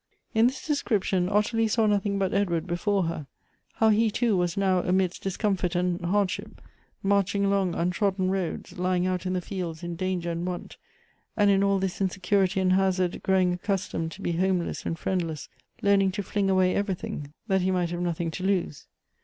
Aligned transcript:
I 0.35 0.39
In 0.39 0.47
this 0.47 0.65
description 0.65 1.29
Ottilie 1.29 1.67
saw 1.67 1.85
nothing 1.85 2.17
but 2.17 2.33
Edward 2.33 2.65
before 2.65 3.03
her; 3.03 3.27
how 3.73 3.89
he 3.89 4.09
too 4.09 4.35
was 4.35 4.57
now 4.57 4.79
amidst 4.79 5.21
discomfort 5.21 5.75
and 5.75 6.03
hardship, 6.03 6.59
marching 7.03 7.45
along 7.45 7.75
untrodden 7.75 8.31
roads, 8.31 8.79
lying 8.79 9.05
out 9.05 9.27
in 9.27 9.33
the 9.33 9.41
fields 9.41 9.83
in 9.83 9.95
danger^nd 9.95 10.39
want, 10.41 10.77
and 11.37 11.51
in 11.51 11.63
all 11.63 11.77
this 11.77 12.01
insecurity 12.01 12.59
and 12.59 12.73
hazard 12.73 13.21
growing 13.21 13.53
accustomed 13.53 14.11
to 14.13 14.23
be 14.23 14.31
homeless 14.31 14.87
and 14.87 14.97
friendless, 14.97 15.49
learning 15.83 16.11
to 16.13 16.23
fling 16.23 16.49
away 16.49 16.73
everything 16.73 17.31
that 17.47 17.61
he 17.61 17.69
might 17.69 17.91
have 17.91 18.01
nothing 18.01 18.31
to 18.31 18.43
lose. 18.43 18.87